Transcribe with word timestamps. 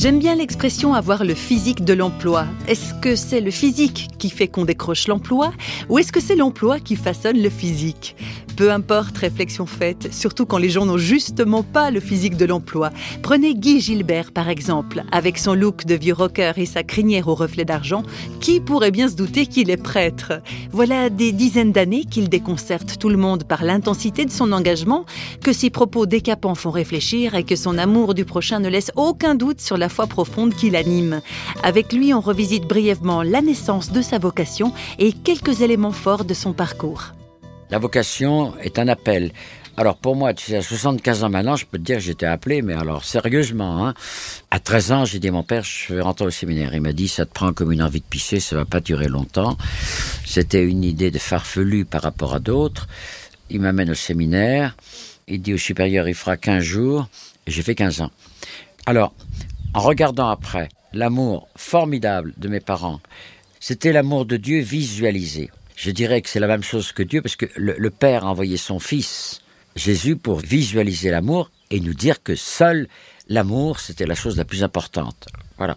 J'aime 0.00 0.18
bien 0.18 0.34
l'expression 0.34 0.94
avoir 0.94 1.24
le 1.24 1.34
physique 1.34 1.84
de 1.84 1.92
l'emploi. 1.92 2.46
Est-ce 2.66 2.94
que 3.02 3.14
c'est 3.14 3.42
le 3.42 3.50
physique 3.50 4.08
qui 4.18 4.30
fait 4.30 4.48
qu'on 4.48 4.64
décroche 4.64 5.06
l'emploi 5.08 5.52
ou 5.90 5.98
est-ce 5.98 6.10
que 6.10 6.22
c'est 6.22 6.36
l'emploi 6.36 6.80
qui 6.80 6.96
façonne 6.96 7.36
le 7.36 7.50
physique? 7.50 8.16
Peu 8.56 8.72
importe, 8.72 9.16
réflexion 9.18 9.66
faite, 9.66 10.12
surtout 10.12 10.46
quand 10.46 10.58
les 10.58 10.70
gens 10.70 10.86
n'ont 10.86 10.98
justement 10.98 11.62
pas 11.62 11.90
le 11.90 12.00
physique 12.00 12.36
de 12.38 12.46
l'emploi. 12.46 12.90
Prenez 13.22 13.54
Guy 13.54 13.80
Gilbert 13.80 14.32
par 14.32 14.48
exemple, 14.48 15.04
avec 15.12 15.36
son 15.36 15.54
look 15.54 15.84
de 15.84 15.94
vieux 15.94 16.14
rocker 16.14 16.52
et 16.56 16.66
sa 16.66 16.82
crinière 16.82 17.28
au 17.28 17.34
reflet 17.34 17.66
d'argent, 17.66 18.02
qui 18.40 18.60
pourrait 18.60 18.90
bien 18.90 19.08
se 19.08 19.16
douter 19.16 19.46
qu'il 19.46 19.70
est 19.70 19.76
prêtre? 19.76 20.40
Voilà 20.72 21.10
des 21.10 21.32
dizaines 21.32 21.72
d'années 21.72 22.04
qu'il 22.04 22.30
déconcerte 22.30 22.98
tout 22.98 23.10
le 23.10 23.18
monde 23.18 23.44
par 23.44 23.64
l'intensité 23.64 24.24
de 24.24 24.30
son 24.30 24.52
engagement, 24.52 25.04
que 25.42 25.52
ses 25.52 25.68
propos 25.68 26.06
décapants 26.06 26.54
font 26.54 26.70
réfléchir 26.70 27.34
et 27.34 27.44
que 27.44 27.56
son 27.56 27.76
amour 27.76 28.14
du 28.14 28.24
prochain 28.24 28.60
ne 28.60 28.68
laisse 28.70 28.92
aucun 28.96 29.34
doute 29.34 29.60
sur 29.60 29.76
la 29.76 29.89
foi 29.90 30.06
profonde 30.06 30.54
qui 30.54 30.70
l'anime. 30.70 31.20
Avec 31.62 31.92
lui, 31.92 32.14
on 32.14 32.20
revisite 32.20 32.64
brièvement 32.64 33.22
la 33.22 33.42
naissance 33.42 33.92
de 33.92 34.02
sa 34.02 34.18
vocation 34.18 34.72
et 34.98 35.12
quelques 35.12 35.60
éléments 35.60 35.92
forts 35.92 36.24
de 36.24 36.34
son 36.34 36.52
parcours. 36.52 37.12
La 37.70 37.78
vocation 37.78 38.54
est 38.58 38.78
un 38.78 38.88
appel. 38.88 39.32
Alors 39.76 39.96
pour 39.96 40.16
moi, 40.16 40.34
tu 40.34 40.46
sais, 40.46 40.56
à 40.56 40.62
75 40.62 41.24
ans 41.24 41.30
maintenant, 41.30 41.56
je 41.56 41.64
peux 41.64 41.78
te 41.78 41.82
dire 41.82 41.96
que 41.96 42.02
j'étais 42.02 42.26
appelé, 42.26 42.60
mais 42.60 42.74
alors 42.74 43.04
sérieusement, 43.04 43.86
hein, 43.86 43.94
à 44.50 44.58
13 44.58 44.92
ans, 44.92 45.04
j'ai 45.04 45.18
dit 45.18 45.28
à 45.28 45.32
mon 45.32 45.42
père, 45.42 45.62
je 45.62 45.94
vais 45.94 46.00
rentrer 46.00 46.26
au 46.26 46.30
séminaire. 46.30 46.74
Il 46.74 46.82
m'a 46.82 46.92
dit, 46.92 47.08
ça 47.08 47.24
te 47.24 47.32
prend 47.32 47.52
comme 47.52 47.72
une 47.72 47.82
envie 47.82 48.00
de 48.00 48.04
pisser, 48.04 48.40
ça 48.40 48.56
va 48.56 48.64
pas 48.64 48.80
durer 48.80 49.08
longtemps. 49.08 49.56
C'était 50.26 50.64
une 50.64 50.84
idée 50.84 51.10
de 51.10 51.18
farfelu 51.18 51.84
par 51.84 52.02
rapport 52.02 52.34
à 52.34 52.40
d'autres. 52.40 52.88
Il 53.48 53.60
m'amène 53.60 53.90
au 53.90 53.94
séminaire, 53.94 54.76
il 55.28 55.40
dit 55.40 55.54
au 55.54 55.58
supérieur, 55.58 56.08
il 56.08 56.14
fera 56.14 56.36
15 56.36 56.62
jours, 56.62 57.08
et 57.46 57.50
j'ai 57.50 57.62
fait 57.62 57.74
15 57.74 58.02
ans. 58.02 58.10
Alors, 58.86 59.14
en 59.74 59.80
regardant 59.80 60.28
après, 60.28 60.68
l'amour 60.92 61.48
formidable 61.56 62.34
de 62.36 62.48
mes 62.48 62.60
parents, 62.60 63.00
c'était 63.60 63.92
l'amour 63.92 64.26
de 64.26 64.36
Dieu 64.36 64.60
visualisé. 64.60 65.50
Je 65.76 65.90
dirais 65.90 66.20
que 66.22 66.28
c'est 66.28 66.40
la 66.40 66.46
même 66.46 66.62
chose 66.62 66.92
que 66.92 67.02
Dieu, 67.02 67.22
parce 67.22 67.36
que 67.36 67.46
le, 67.56 67.90
Père 67.90 68.24
a 68.24 68.30
envoyé 68.30 68.56
son 68.56 68.78
Fils, 68.78 69.42
Jésus, 69.76 70.16
pour 70.16 70.38
visualiser 70.40 71.10
l'amour 71.10 71.50
et 71.70 71.80
nous 71.80 71.94
dire 71.94 72.22
que 72.22 72.34
seul 72.34 72.88
l'amour, 73.28 73.78
c'était 73.78 74.06
la 74.06 74.14
chose 74.14 74.36
la 74.36 74.44
plus 74.44 74.64
importante. 74.64 75.28
Voilà. 75.56 75.76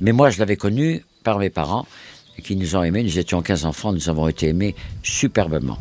Mais 0.00 0.12
moi, 0.12 0.30
je 0.30 0.38
l'avais 0.38 0.56
connu 0.56 1.04
par 1.22 1.38
mes 1.38 1.50
parents, 1.50 1.86
qui 2.42 2.56
nous 2.56 2.74
ont 2.74 2.82
aimés. 2.82 3.02
Nous 3.02 3.18
étions 3.18 3.42
15 3.42 3.64
enfants, 3.64 3.92
nous 3.92 4.08
avons 4.08 4.26
été 4.28 4.48
aimés 4.48 4.74
superbement. 5.02 5.78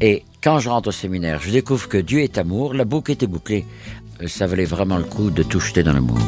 Et 0.00 0.24
quand 0.42 0.58
je 0.58 0.70
rentre 0.70 0.88
au 0.88 0.92
séminaire, 0.92 1.40
je 1.42 1.50
découvre 1.50 1.88
que 1.88 1.98
Dieu 1.98 2.20
est 2.20 2.38
amour, 2.38 2.74
la 2.74 2.84
boucle 2.84 3.12
était 3.12 3.26
bouclée. 3.26 3.66
Euh, 4.22 4.28
ça 4.28 4.46
valait 4.46 4.64
vraiment 4.64 4.96
le 4.96 5.04
coup 5.04 5.30
de 5.30 5.42
tout 5.42 5.60
jeter 5.60 5.82
dans 5.82 5.92
l'amour. 5.92 6.18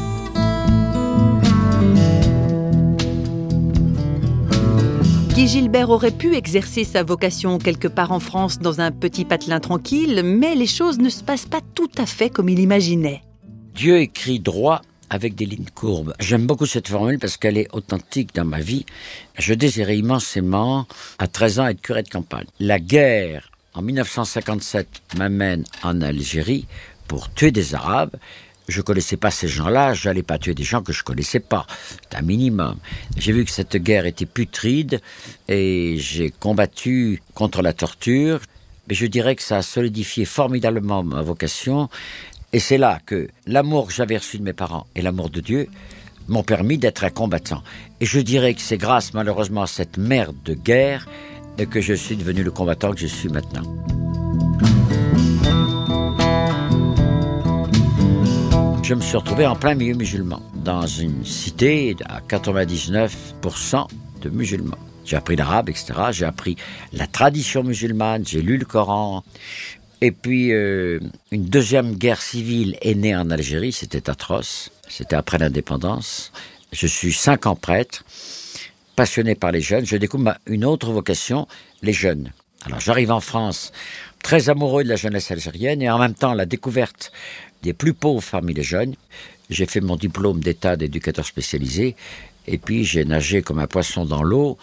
Guy 5.34 5.48
Gilbert 5.48 5.88
aurait 5.88 6.10
pu 6.10 6.34
exercer 6.34 6.84
sa 6.84 7.02
vocation 7.02 7.56
quelque 7.56 7.88
part 7.88 8.12
en 8.12 8.20
France 8.20 8.58
dans 8.58 8.82
un 8.82 8.90
petit 8.90 9.24
patelin 9.24 9.60
tranquille, 9.60 10.20
mais 10.22 10.54
les 10.54 10.66
choses 10.66 10.98
ne 10.98 11.08
se 11.08 11.24
passent 11.24 11.46
pas 11.46 11.62
tout 11.74 11.90
à 11.96 12.04
fait 12.04 12.28
comme 12.28 12.50
il 12.50 12.58
imaginait. 12.58 13.22
Dieu 13.74 13.96
écrit 13.96 14.40
droit 14.40 14.82
avec 15.08 15.34
des 15.34 15.46
lignes 15.46 15.70
courbes. 15.74 16.12
J'aime 16.20 16.46
beaucoup 16.46 16.66
cette 16.66 16.88
formule 16.88 17.18
parce 17.18 17.38
qu'elle 17.38 17.56
est 17.56 17.68
authentique 17.72 18.34
dans 18.34 18.44
ma 18.44 18.60
vie. 18.60 18.84
Je 19.38 19.54
désirais 19.54 19.96
immensément, 19.96 20.86
à 21.18 21.28
13 21.28 21.60
ans, 21.60 21.66
être 21.66 21.80
curé 21.80 22.02
de 22.02 22.10
campagne. 22.10 22.46
La 22.60 22.78
guerre, 22.78 23.50
en 23.72 23.80
1957, 23.80 24.86
m'amène 25.16 25.64
en 25.82 26.02
Algérie 26.02 26.66
pour 27.08 27.32
tuer 27.32 27.52
des 27.52 27.74
Arabes 27.74 28.16
je 28.68 28.80
connaissais 28.80 29.16
pas 29.16 29.30
ces 29.30 29.48
gens-là, 29.48 29.94
j'allais 29.94 30.22
pas 30.22 30.38
tuer 30.38 30.54
des 30.54 30.62
gens 30.62 30.82
que 30.82 30.92
je 30.92 31.02
connaissais 31.02 31.40
pas. 31.40 31.66
C'est 32.02 32.18
un 32.18 32.22
minimum. 32.22 32.76
J'ai 33.16 33.32
vu 33.32 33.44
que 33.44 33.50
cette 33.50 33.76
guerre 33.76 34.06
était 34.06 34.26
putride 34.26 35.00
et 35.48 35.96
j'ai 35.98 36.30
combattu 36.30 37.22
contre 37.34 37.62
la 37.62 37.72
torture. 37.72 38.40
Mais 38.88 38.94
je 38.94 39.06
dirais 39.06 39.36
que 39.36 39.42
ça 39.42 39.58
a 39.58 39.62
solidifié 39.62 40.24
formidablement 40.24 41.02
ma 41.02 41.22
vocation. 41.22 41.88
Et 42.52 42.58
c'est 42.58 42.78
là 42.78 43.00
que 43.06 43.28
l'amour 43.46 43.88
que 43.88 43.92
j'avais 43.92 44.16
reçu 44.16 44.38
de 44.38 44.42
mes 44.42 44.52
parents 44.52 44.86
et 44.94 45.02
l'amour 45.02 45.30
de 45.30 45.40
Dieu 45.40 45.68
m'ont 46.28 46.42
permis 46.42 46.78
d'être 46.78 47.04
un 47.04 47.10
combattant. 47.10 47.62
Et 48.00 48.06
je 48.06 48.20
dirais 48.20 48.54
que 48.54 48.60
c'est 48.60 48.78
grâce 48.78 49.14
malheureusement 49.14 49.62
à 49.62 49.66
cette 49.66 49.96
merde 49.98 50.36
de 50.44 50.54
guerre 50.54 51.06
que 51.66 51.80
je 51.80 51.94
suis 51.94 52.16
devenu 52.16 52.42
le 52.42 52.50
combattant 52.50 52.92
que 52.92 52.98
je 52.98 53.06
suis 53.06 53.28
maintenant. 53.28 53.62
Je 58.82 58.94
me 58.94 59.00
suis 59.00 59.16
retrouvé 59.16 59.46
en 59.46 59.54
plein 59.54 59.74
milieu 59.74 59.94
musulman, 59.94 60.42
dans 60.56 60.86
une 60.86 61.24
cité 61.24 61.94
à 62.06 62.20
99% 62.20 63.86
de 64.20 64.28
musulmans. 64.28 64.78
J'ai 65.04 65.16
appris 65.16 65.36
l'arabe, 65.36 65.68
etc. 65.68 65.92
J'ai 66.10 66.24
appris 66.24 66.56
la 66.92 67.06
tradition 67.06 67.62
musulmane, 67.62 68.26
j'ai 68.26 68.42
lu 68.42 68.56
le 68.58 68.64
Coran. 68.64 69.22
Et 70.00 70.10
puis, 70.10 70.52
euh, 70.52 70.98
une 71.30 71.44
deuxième 71.44 71.94
guerre 71.94 72.20
civile 72.20 72.76
est 72.82 72.94
née 72.94 73.14
en 73.14 73.30
Algérie, 73.30 73.72
c'était 73.72 74.10
atroce, 74.10 74.72
c'était 74.88 75.16
après 75.16 75.38
l'indépendance. 75.38 76.32
Je 76.72 76.88
suis 76.88 77.12
cinq 77.12 77.46
ans 77.46 77.54
prêtre, 77.54 78.04
passionné 78.96 79.36
par 79.36 79.52
les 79.52 79.60
jeunes. 79.60 79.86
Je 79.86 79.96
découvre 79.96 80.34
une 80.46 80.64
autre 80.64 80.90
vocation, 80.90 81.46
les 81.82 81.92
jeunes. 81.92 82.32
Alors 82.64 82.80
j'arrive 82.80 83.10
en 83.10 83.20
France 83.20 83.72
très 84.22 84.48
amoureux 84.48 84.84
de 84.84 84.88
la 84.88 84.96
jeunesse 84.96 85.30
algérienne 85.30 85.82
et 85.82 85.90
en 85.90 85.98
même 85.98 86.14
temps 86.14 86.34
la 86.34 86.46
découverte 86.46 87.12
des 87.62 87.72
plus 87.72 87.94
pauvres 87.94 88.24
parmi 88.30 88.54
les 88.54 88.62
jeunes. 88.62 88.94
J'ai 89.50 89.66
fait 89.66 89.80
mon 89.80 89.96
diplôme 89.96 90.40
d'état 90.40 90.76
d'éducateur 90.76 91.26
spécialisé 91.26 91.96
et 92.46 92.58
puis 92.58 92.84
j'ai 92.84 93.04
nagé 93.04 93.42
comme 93.42 93.58
un 93.58 93.66
poisson 93.66 94.04
dans 94.04 94.22
l'eau 94.22 94.58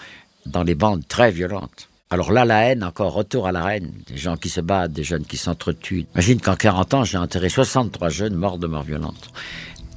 dans 0.46 0.64
les 0.64 0.76
bandes 0.76 1.08
très 1.08 1.32
violentes. 1.32 1.90
Alors 2.12 2.32
là, 2.32 2.44
la 2.44 2.64
haine, 2.64 2.84
encore 2.84 3.14
retour 3.14 3.46
à 3.46 3.52
la 3.52 3.76
haine. 3.76 3.92
Des 4.08 4.18
gens 4.18 4.36
qui 4.36 4.50
se 4.50 4.62
battent, 4.62 4.94
des 4.94 5.04
jeunes 5.04 5.26
qui 5.26 5.38
s'entretuent. 5.38 6.08
Imagine 6.16 6.42
qu'en 6.42 6.56
40 6.56 6.94
ans, 6.96 7.04
j'ai 7.04 7.20
enterré 7.20 7.50
63 7.50 8.10
jeunes 8.10 8.34
morts 8.34 8.58
de 8.58 8.66
mort 8.66 8.81
violente. 8.81 9.30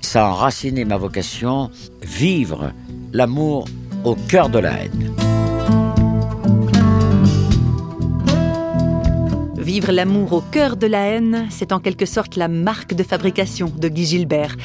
Ça 0.03 0.27
a 0.27 0.31
enraciné 0.31 0.85
ma 0.85 0.99
vocation, 0.99 1.71
vivre 2.03 2.73
l'amour 3.13 3.67
au 4.05 4.15
cœur 4.15 4.51
de 4.51 4.59
la 4.59 4.73
haine. 4.73 5.22
L'amour 9.89 10.33
au 10.33 10.41
cœur 10.41 10.77
de 10.77 10.87
la 10.87 11.07
haine, 11.07 11.47
c'est 11.51 11.73
en 11.73 11.81
quelque 11.81 12.07
sorte 12.07 12.37
la 12.37 12.49
marque 12.49 12.95
de 12.95 13.03
fabrication 13.03 13.71
de 13.77 13.89
Guy 13.89 14.07
Gilbert. 14.07 14.57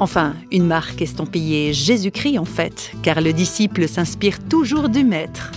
Enfin, 0.00 0.34
une 0.52 0.66
marque 0.66 1.00
estampillée 1.00 1.72
Jésus-Christ 1.72 2.38
en 2.38 2.44
fait, 2.44 2.92
car 3.02 3.20
le 3.20 3.32
disciple 3.32 3.88
s'inspire 3.88 4.38
toujours 4.48 4.88
du 4.88 5.02
maître. 5.02 5.50